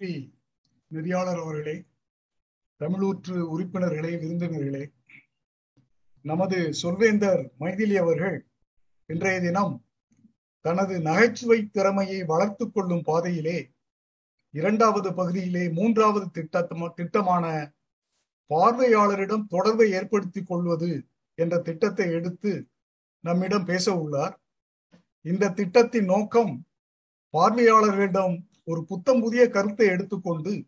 [0.00, 0.38] B.
[0.90, 1.84] நெறியாளர் அவர்களே
[2.80, 4.92] தமிழூற்று உறுப்பினர்களே விருந்தினர்களே
[6.22, 8.46] நமது சொல்வேந்தர் மைதிலி அவர்கள்
[9.06, 9.84] இன்றைய தினம்
[10.60, 13.74] தனது நகைச்சுவை திறமையை வளர்த்துக் கொள்ளும் பாதையிலே
[14.50, 17.72] இரண்டாவது பகுதியிலே மூன்றாவது திட்ட திட்டமான
[18.50, 22.68] பார்வையாளரிடம் தொடர்பை ஏற்படுத்திக் கொள்வது என்ற திட்டத்தை எடுத்து
[23.20, 24.40] நம்மிடம் பேச உள்ளார்.
[25.20, 26.66] இந்த திட்டத்தின் நோக்கம்
[27.32, 30.66] பார்வையாளர்களிடம் ஒரு புத்தம் புதிய கருத்தை எடுத்துக்கொண்டு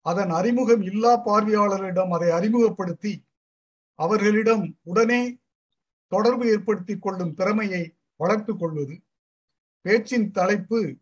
[0.00, 3.24] அதன் அறிமுகம் இல்லா பார்வையாளரிடம் அதை அறிமுகப்படுத்தி
[3.94, 5.38] அவர்களிடம் உடனே
[6.06, 9.02] தொடர்பு ஏற்படுத்தி கொள்ளும் திறமையை வளர்த்துக் கொள்வது.
[9.80, 10.98] பேச்சின் தலைப்பு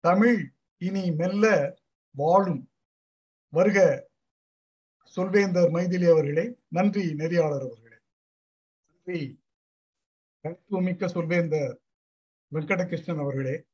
[0.00, 1.44] தமிழ் இனி மெல்ல
[2.10, 2.70] வாழும்.
[3.48, 4.08] வருக
[5.16, 6.44] சொல்வேந்தர் மைதிலி அவர்களே.
[6.68, 7.96] நன்றி நெறியாளர் அவர்களே.
[8.86, 9.20] நன்றி.
[10.42, 11.76] கருத்துவமிக்க சொல்வேந்தர்
[12.52, 13.64] வெங்கடகிருஷ்ணன் அவர்களே.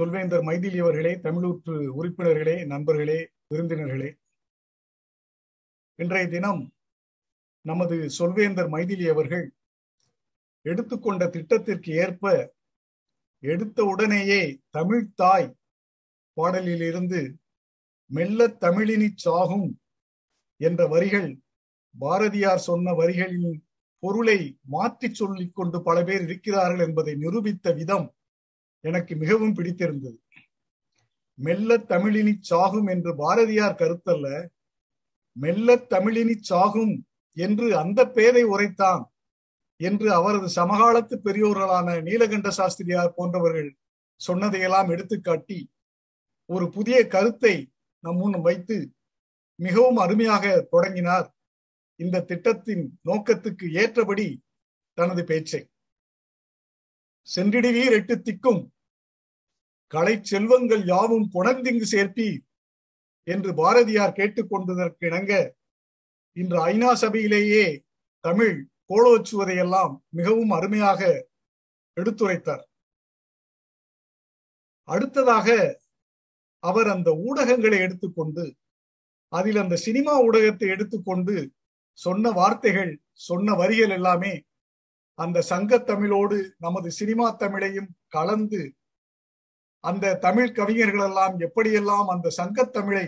[0.00, 3.16] சொல்வேந்தர் மைதிலி அவர்களே தமிழூற்று உறுப்பினர்களே நண்பர்களே
[3.50, 4.10] விருந்தினர்களே.
[5.98, 6.62] இன்றைய தினம்
[7.64, 9.44] நமது சொல்வேந்தர் மைதிலி அவர்கள்
[10.66, 12.24] எடுத்துக்கொண்ட திட்டத்திற்கு ஏற்ப
[13.42, 14.40] எடுத்த உடனேயே
[14.70, 15.48] தமிழ் தாய்
[16.36, 17.20] பாடலிலிருந்து
[18.10, 19.68] மெல்ல தமிழினி சாகும்
[20.60, 21.28] என்ற வரிகள்
[21.94, 23.52] பாரதியார் சொன்ன வரிகளின்
[24.02, 28.08] பொருளை மாற்றி சொல்லிக் கொண்டு பல பேர் இருக்கிறார்கள் என்பதை நிரூபித்த விதம்
[28.84, 30.18] எனக்கு மிகவும் பிடித்திருந்தது.
[31.38, 34.28] மெல்ல தமிழினி சாகும் என்று பாரதியார் கருத்தல்ல
[35.36, 36.94] மெல்ல தமிழினி சாகும்
[37.36, 39.04] என்று அந்த பேரை உரைத்தான்
[39.80, 43.70] என்று அவரது சமகாலத்து பெரியோர்களான நீலகண்ட சாஸ்திரியார் போன்றவர்கள்
[44.20, 45.58] சொன்னதையெல்லாம் எடுத்துக்காட்டி
[46.50, 47.54] ஒரு புதிய கருத்தை
[48.04, 48.76] நம் முன் வைத்து
[49.58, 51.28] மிகவும் அருமையாக தொடங்கினார்.
[52.00, 54.28] இந்த திட்டத்தின் நோக்கத்துக்கு ஏற்றபடி
[54.98, 55.60] தனது பேச்சை.
[57.28, 58.62] சென்றிடுவீர் எட்டு திக்கும்
[59.92, 62.28] கலை செல்வங்கள் யாவும் புணர்ந்திங்கு சேர்ப்பி
[63.28, 65.32] என்று பாரதியார் கேட்டுக்கொண்டதற்கு இணங்க
[66.36, 67.64] இன்று ஐநா சபையிலேயே
[68.24, 68.56] தமிழ்
[68.90, 71.00] கோலோச்சுவதையெல்லாம் மிகவும் அருமையாக
[71.96, 72.64] எடுத்துரைத்தார்.
[74.88, 75.48] அடுத்ததாக
[76.62, 78.44] அவர் அந்த ஊடகங்களை எடுத்துக்கொண்டு
[79.32, 81.34] அதில் அந்த சினிமா ஊடகத்தை எடுத்துக்கொண்டு
[81.98, 84.32] சொன்ன வார்த்தைகள் சொன்ன வரிகள் எல்லாமே
[85.20, 88.74] அந்த சங்க தமிழோடு நமது சினிமா தமிழையும் கலந்து
[89.80, 93.06] அந்த தமிழ் கவிஞர்கள் எல்லாம் எப்படியெல்லாம் அந்த சங்க தமிழை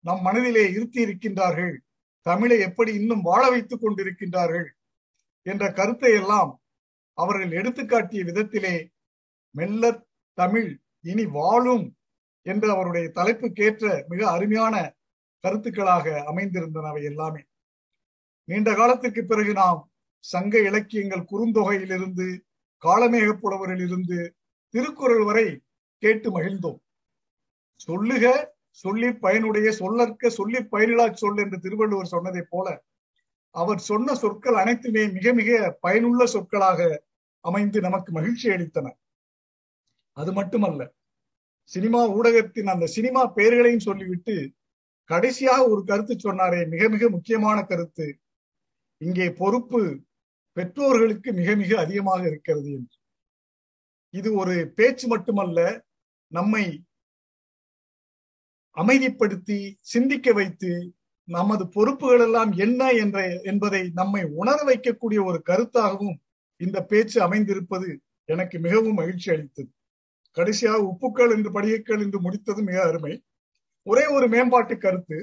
[0.00, 1.74] நம் மனதிலே இருத்தி இருக்கின்றார்கள்
[2.22, 4.68] தமிழை எப்படி இன்னும் வாழ வைத்துக் கொண்டிருக்கின்றார்கள்
[5.42, 6.60] என்ற கருத்தை எல்லாம்
[7.12, 8.88] அவர்கள் எடுத்துக்காட்டிய விதத்திலே
[9.50, 10.06] மெல்ல
[10.38, 10.70] தமிழ்
[11.00, 11.96] இனி வாழும்
[12.42, 14.74] என்று அவருடைய தலைப்புக்கேற்ற மிக அருமையான
[15.44, 17.42] கருத்துக்களாக அமைந்திருந்தன அவை எல்லாமே.
[18.48, 19.89] நீண்ட காலத்திற்கு பிறகு நாம்
[20.24, 22.26] சங்க இலக்கியங்கள் குறுந்தொகையிலிருந்து
[22.82, 24.18] காலமேக புலவரிலிருந்து
[24.74, 25.46] திருக்குறள் வரை
[26.02, 26.80] கேட்டு மகிழ்ந்தோம்.
[27.80, 28.24] சொல்லுக
[28.84, 32.68] சொல்லி பயனுடைய சொல்லற்க சொல்லி பயனிலா சொல் என்று திருவள்ளுவர் சொன்னதை போல
[33.54, 35.50] அவர் சொன்ன சொற்கள் அனைத்துமே மிக மிக
[35.80, 36.80] பயனுள்ள சொற்களாக
[37.44, 38.86] அமைந்து நமக்கு மகிழ்ச்சி அளித்தன.
[40.16, 40.82] அது மட்டுமல்ல
[41.70, 44.36] சினிமா ஊடகத்தின் அந்த சினிமா பெயர்களையும் சொல்லிவிட்டு
[45.10, 48.06] கடைசியாக ஒரு கருத்து சொன்னாரே மிக மிக முக்கியமான கருத்து
[49.00, 49.80] இங்கே பொறுப்பு
[50.60, 52.96] பெற்றோர்களுக்கு மிக மிக அதிகமாக இருக்கிறது என்று.
[54.10, 55.60] இது ஒரு பேச்சு மட்டுமல்ல
[56.32, 56.64] நம்மை
[58.76, 59.58] அமைதிப்படுத்தி
[59.92, 60.70] சிந்திக்க வைத்து
[61.24, 66.18] நமது பொறுப்புகள் எல்லாம் என்ன என்ற என்பதை நம்மை உணர வைக்கக்கூடிய ஒரு கருத்தாகவும்
[66.56, 67.88] இந்த பேச்சு அமைந்திருப்பது
[68.24, 69.70] எனக்கு மிகவும் மகிழ்ச்சி அளித்தது.
[70.36, 73.12] கடைசியாக உப்புக்கள் என்று படியக்கள் என்று முடித்தது மிக அருமை.
[73.86, 75.18] ஒரே ஒரு மேம்பாட்டு கருத்து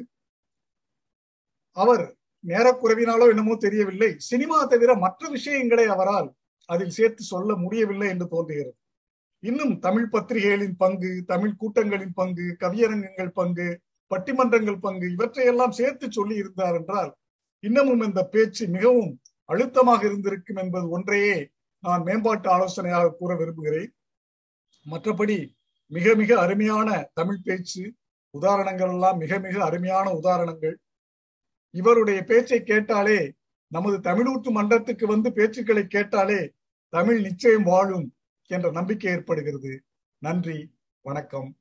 [1.78, 2.17] அவர்
[2.48, 4.12] நேரக்குறைவினாலோ என்னமோ தெரியவில்லை.
[4.30, 6.30] சினிமா தவிர மற்ற விஷயங்களை அவரால்
[6.70, 8.78] அதில் சேர்த்து சொல்ல முடியவில்லை என்று தோன்றுகிறது.
[9.44, 13.68] இன்னும் தமிழ் பத்திரிகைகளின் பங்கு தமிழ் கூட்டங்களின் பங்கு கவியரங்கங்கள் பங்கு
[14.12, 17.12] பட்டிமன்றங்கள் பங்கு இவற்றையெல்லாம் சேர்த்து சொல்லி இருந்தார் என்றால்
[17.64, 19.12] இன்னமும் இந்த பேச்சு மிகவும்
[19.50, 21.38] அழுத்தமாக இருந்திருக்கும் என்பது ஒன்றையே
[21.84, 23.92] நான் மேம்பாட்டு ஆலோசனையாக கூற விரும்புகிறேன்.
[24.86, 25.38] மற்றபடி
[25.92, 27.84] மிக மிக அருமையான தமிழ் பேச்சு
[28.34, 30.76] உதாரணங்கள் எல்லாம் மிக மிக அருமையான உதாரணங்கள்.
[31.72, 33.34] இவருடைய பேச்சை கேட்டாலே
[33.68, 36.54] நமது தமிழூற்று மன்றத்துக்கு வந்து பேச்சுக்களை கேட்டாலே
[36.90, 38.14] தமிழ் நிச்சயம் வாழும்
[38.48, 39.84] என்ற நம்பிக்கை ஏற்படுகிறது.
[40.18, 41.58] நன்றி வணக்கம்.